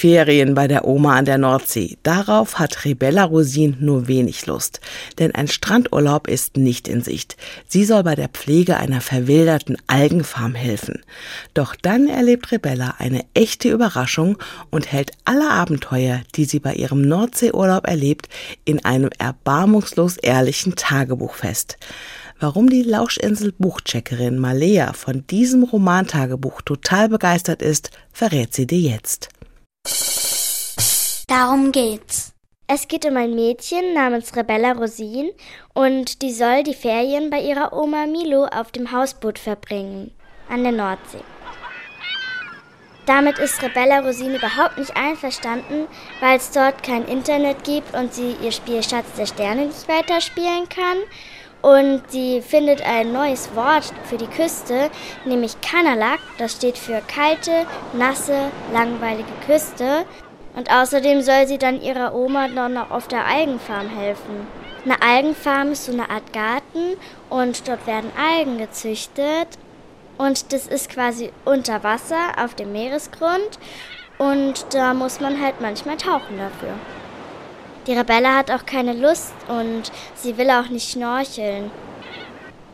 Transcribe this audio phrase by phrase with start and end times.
[0.00, 1.98] Ferien bei der Oma an der Nordsee.
[2.02, 4.80] Darauf hat Rebella Rosin nur wenig Lust.
[5.18, 7.36] Denn ein Strandurlaub ist nicht in Sicht.
[7.68, 11.02] Sie soll bei der Pflege einer verwilderten Algenfarm helfen.
[11.52, 14.38] Doch dann erlebt Rebella eine echte Überraschung
[14.70, 18.30] und hält alle Abenteuer, die sie bei ihrem Nordseeurlaub erlebt,
[18.64, 21.76] in einem erbarmungslos ehrlichen Tagebuch fest.
[22.38, 29.28] Warum die Lauschinsel Buchcheckerin Malea von diesem Romantagebuch total begeistert ist, verrät sie dir jetzt.
[31.30, 32.32] Darum geht's.
[32.66, 35.30] Es geht um ein Mädchen namens Rebella Rosin
[35.74, 40.10] und die soll die Ferien bei ihrer Oma Milo auf dem Hausboot verbringen,
[40.48, 41.22] an der Nordsee.
[43.06, 45.86] Damit ist Rebella Rosin überhaupt nicht einverstanden,
[46.18, 50.68] weil es dort kein Internet gibt und sie ihr Spiel Schatz der Sterne nicht weiterspielen
[50.68, 50.98] kann
[51.62, 54.90] und sie findet ein neues Wort für die Küste,
[55.24, 56.18] nämlich Kanalak.
[56.38, 60.06] Das steht für kalte, nasse, langweilige Küste.
[60.54, 64.46] Und außerdem soll sie dann ihrer Oma noch auf der Algenfarm helfen.
[64.84, 66.96] Eine Algenfarm ist so eine Art Garten
[67.28, 69.48] und dort werden Algen gezüchtet.
[70.18, 73.58] Und das ist quasi unter Wasser auf dem Meeresgrund.
[74.18, 76.74] Und da muss man halt manchmal tauchen dafür.
[77.86, 81.70] Die Rebelle hat auch keine Lust und sie will auch nicht schnorcheln.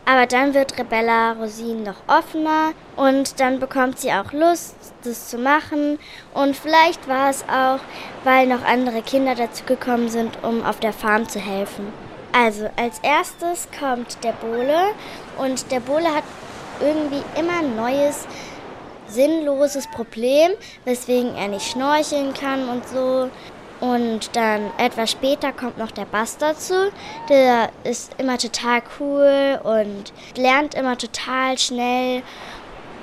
[0.09, 5.37] Aber dann wird Rebella Rosin noch offener und dann bekommt sie auch Lust, das zu
[5.37, 5.99] machen.
[6.33, 7.81] Und vielleicht war es auch,
[8.23, 11.93] weil noch andere Kinder dazu gekommen sind, um auf der Farm zu helfen.
[12.33, 14.93] Also, als erstes kommt der Bole
[15.39, 16.25] und der Bole hat
[16.81, 18.29] irgendwie immer ein neues,
[19.09, 20.53] sinnloses Problem,
[20.85, 23.29] weswegen er nicht schnorcheln kann und so.
[23.81, 26.75] Und dann etwas später kommt noch der Bass dazu.
[27.29, 32.23] Der ist immer total cool und lernt immer total schnell.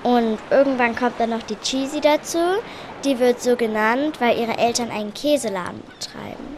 [0.03, 2.39] Und irgendwann kommt dann noch die Cheesy dazu.
[3.05, 6.57] Die wird so genannt, weil ihre Eltern einen Käseladen betreiben.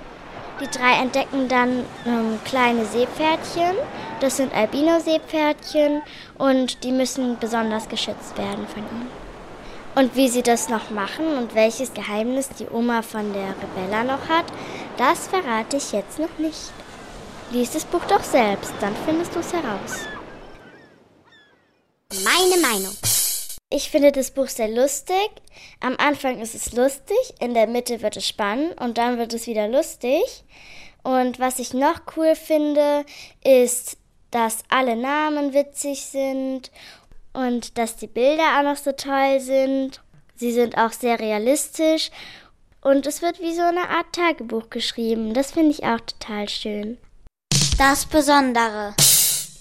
[0.61, 3.75] Die drei entdecken dann ähm, kleine Seepferdchen.
[4.21, 6.01] Das sind Albino-Seepferdchen
[6.37, 9.24] und die müssen besonders geschützt werden von ihnen.
[9.95, 14.27] Und wie sie das noch machen und welches Geheimnis die Oma von der Rebella noch
[14.27, 14.45] hat,
[14.97, 16.73] das verrate ich jetzt noch nicht.
[17.51, 20.05] Lies das Buch doch selbst, dann findest du es heraus.
[22.23, 22.93] Meine Meinung.
[23.69, 25.29] Ich finde das Buch sehr lustig.
[25.79, 29.47] Am Anfang ist es lustig, in der Mitte wird es spannend und dann wird es
[29.47, 30.23] wieder lustig.
[31.03, 33.05] Und was ich noch cool finde,
[33.43, 33.97] ist,
[34.31, 36.69] dass alle Namen witzig sind
[37.35, 40.01] und dass die Bilder auch noch so toll sind.
[40.35, 42.11] Sie sind auch sehr realistisch
[42.81, 45.33] und es wird wie so eine Art Tagebuch geschrieben.
[45.33, 46.97] Das finde ich auch total schön.
[47.77, 48.93] Das Besondere.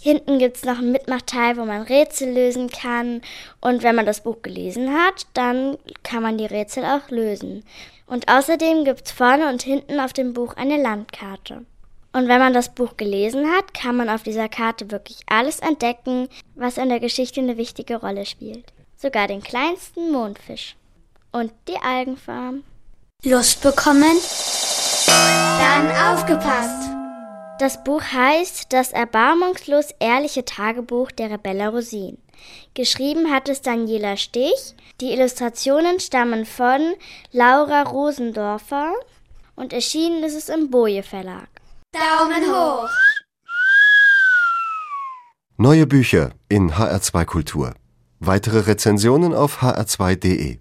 [0.01, 3.23] Hinten gibt es noch einen Mitmachteil, wo man Rätsel lösen kann.
[3.63, 7.65] Und wenn man das Buch gelesen hat, dann kann man die Rätsel auch lösen.
[8.07, 11.65] Und außerdem gibt es vorne und hinten auf dem Buch eine Landkarte.
[12.15, 16.29] Und wenn man das Buch gelesen hat, kann man auf dieser Karte wirklich alles entdecken,
[16.55, 18.73] was in der Geschichte eine wichtige Rolle spielt.
[18.97, 20.77] Sogar den kleinsten Mondfisch.
[21.33, 22.63] Und die Algenfarm.
[23.25, 24.17] Lust bekommen?
[25.59, 26.89] Dann aufgepasst!
[27.59, 32.19] Das Buch heißt Das erbarmungslos ehrliche Tagebuch der Rebella Rosin.
[32.75, 34.75] Geschrieben hat es Daniela Stich.
[35.01, 36.95] Die Illustrationen stammen von
[37.33, 38.93] Laura Rosendorfer
[39.57, 41.54] und erschienen ist es im Boje Verlag.
[41.95, 42.91] Daumen hoch!
[45.57, 47.75] Neue Bücher in HR2 Kultur.
[48.19, 50.59] Weitere Rezensionen auf hr2.de